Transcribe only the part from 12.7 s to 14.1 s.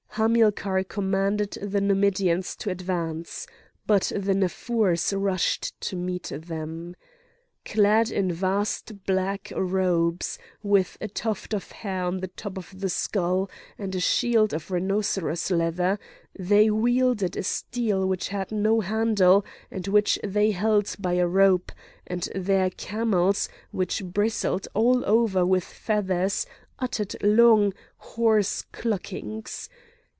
the skull, and a